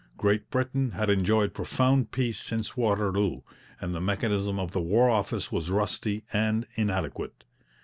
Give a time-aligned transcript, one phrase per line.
[0.17, 3.41] Great Britain had enjoyed profound peace since Waterloo,
[3.79, 7.43] and the mechanism of the War Office was rusty and inadequate.